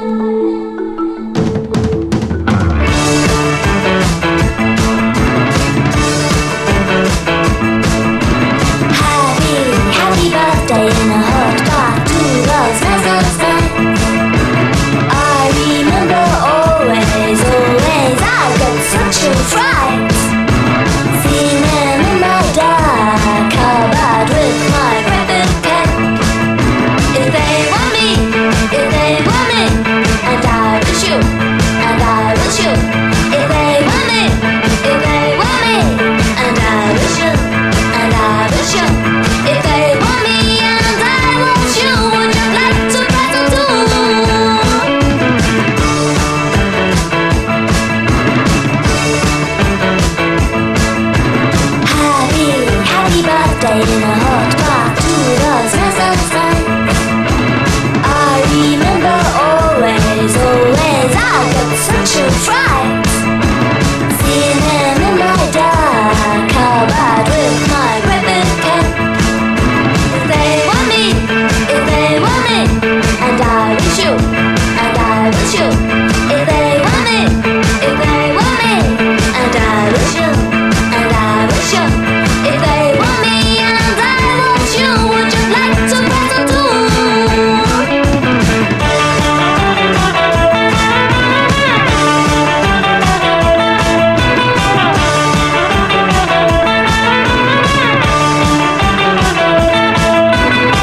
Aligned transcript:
Thank 0.00 0.22
you. 0.22 0.49
stay 53.60 53.82
in 53.82 54.02
a 54.02 54.29